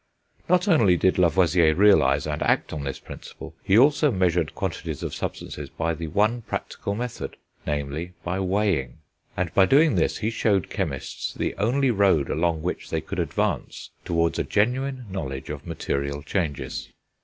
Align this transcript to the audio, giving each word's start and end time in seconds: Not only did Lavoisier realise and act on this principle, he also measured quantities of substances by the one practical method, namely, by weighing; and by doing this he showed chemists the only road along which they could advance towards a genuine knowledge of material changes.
Not 0.49 0.67
only 0.67 0.97
did 0.97 1.19
Lavoisier 1.19 1.75
realise 1.75 2.25
and 2.25 2.41
act 2.41 2.73
on 2.73 2.85
this 2.85 2.97
principle, 2.97 3.53
he 3.63 3.77
also 3.77 4.09
measured 4.11 4.55
quantities 4.55 5.03
of 5.03 5.13
substances 5.13 5.69
by 5.69 5.93
the 5.93 6.07
one 6.07 6.41
practical 6.41 6.95
method, 6.95 7.37
namely, 7.67 8.13
by 8.23 8.39
weighing; 8.39 8.97
and 9.37 9.53
by 9.53 9.65
doing 9.67 9.93
this 9.93 10.17
he 10.17 10.31
showed 10.31 10.71
chemists 10.71 11.35
the 11.35 11.53
only 11.57 11.91
road 11.91 12.31
along 12.31 12.63
which 12.63 12.89
they 12.89 12.99
could 13.01 13.19
advance 13.19 13.91
towards 14.03 14.39
a 14.39 14.43
genuine 14.43 15.05
knowledge 15.11 15.51
of 15.51 15.67
material 15.67 16.23
changes. 16.23 16.89